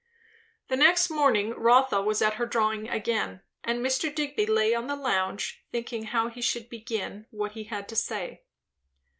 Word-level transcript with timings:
The 0.69 0.75
next 0.75 1.11
morning 1.11 1.51
Rotha 1.51 2.01
was 2.01 2.23
at 2.23 2.33
her 2.41 2.47
drawing 2.47 2.89
again, 2.89 3.41
and 3.63 3.85
Mr. 3.85 4.11
Digby 4.11 4.47
lay 4.47 4.73
on 4.73 4.87
the 4.87 4.95
lounge, 4.95 5.63
thinking 5.71 6.05
how 6.05 6.27
he 6.27 6.41
should 6.41 6.69
begin 6.69 7.27
what 7.29 7.51
he 7.51 7.65
had 7.65 7.87
to 7.89 7.95
say. 7.95 8.41